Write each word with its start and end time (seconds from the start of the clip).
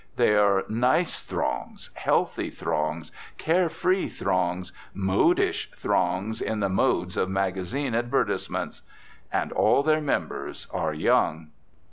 They 0.15 0.35
are 0.35 0.65
nice 0.67 1.21
throngs, 1.21 1.91
healthy 1.93 2.49
throngs, 2.49 3.11
care 3.37 3.69
free 3.69 4.09
throngs, 4.09 4.73
modish 4.95 5.69
throngs 5.75 6.41
in 6.41 6.59
the 6.59 6.69
modes 6.69 7.15
of 7.17 7.29
magazine 7.29 7.93
advertisements. 7.93 8.81
And 9.31 9.51
all 9.51 9.83
their 9.83 10.01
members 10.01 10.65
are 10.73 10.91
young. 10.91 11.51